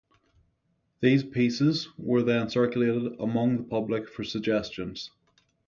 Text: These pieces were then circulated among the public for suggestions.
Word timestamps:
These 1.01 1.23
pieces 1.23 1.87
were 1.95 2.23
then 2.23 2.49
circulated 2.49 3.19
among 3.19 3.57
the 3.57 3.63
public 3.63 4.09
for 4.09 4.23
suggestions. 4.23 5.11